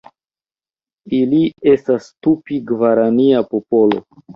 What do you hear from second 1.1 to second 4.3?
Ili estas Tupi-gvarania popolo.